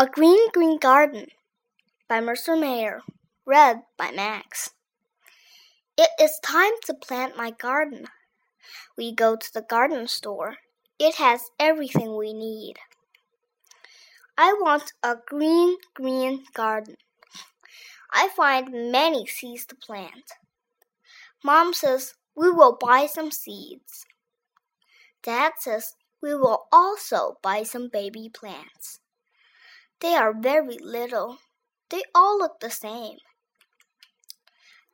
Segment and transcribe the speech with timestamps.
[0.00, 1.26] A Green Green Garden
[2.08, 3.02] by Mercer Mayer.
[3.44, 4.70] Read by Max.
[5.98, 8.06] It is time to plant my garden.
[8.96, 10.56] We go to the garden store.
[10.98, 12.76] It has everything we need.
[14.38, 16.96] I want a green, green garden.
[18.10, 20.32] I find many seeds to plant.
[21.44, 24.06] Mom says we will buy some seeds.
[25.22, 29.00] Dad says we will also buy some baby plants.
[30.00, 31.38] They are very little.
[31.90, 33.18] They all look the same.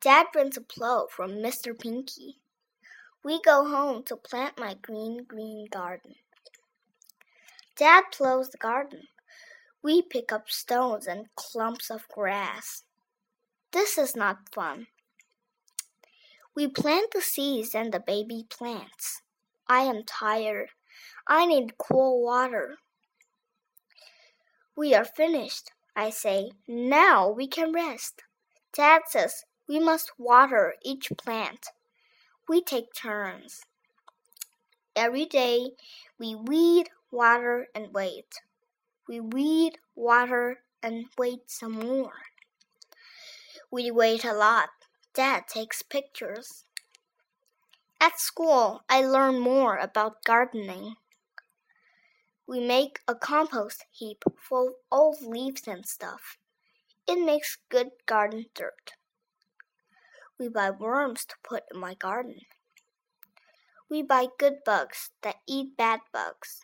[0.00, 1.78] Dad brings a plow from Mr.
[1.78, 2.38] Pinky.
[3.22, 6.14] We go home to plant my green, green garden.
[7.76, 9.08] Dad plows the garden.
[9.82, 12.84] We pick up stones and clumps of grass.
[13.72, 14.86] This is not fun.
[16.54, 19.20] We plant the seeds and the baby plants.
[19.68, 20.68] I am tired.
[21.26, 22.76] I need cool water.
[24.76, 26.50] We are finished, I say.
[26.66, 28.22] Now we can rest.
[28.72, 31.68] Dad says we must water each plant.
[32.48, 33.62] We take turns.
[34.96, 35.70] Every day
[36.18, 38.40] we weed, water, and wait.
[39.08, 42.12] We weed, water, and wait some more.
[43.70, 44.70] We wait a lot.
[45.14, 46.64] Dad takes pictures.
[48.00, 50.96] At school, I learn more about gardening.
[52.46, 56.36] We make a compost heap full of old leaves and stuff.
[57.08, 58.92] It makes good garden dirt.
[60.38, 62.40] We buy worms to put in my garden.
[63.88, 66.60] We buy good bugs that eat bad bugs.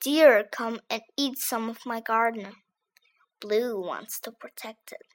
[0.00, 2.54] Deer come and eat some of my garden.
[3.40, 5.06] Blue wants to protect it.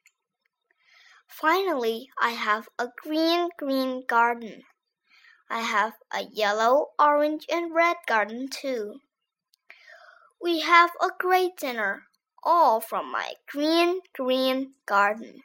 [1.27, 4.63] Finally, I have a green, green garden.
[5.49, 8.99] I have a yellow, orange, and red garden too.
[10.41, 12.03] We have a great dinner,
[12.43, 15.43] all from my green, green garden.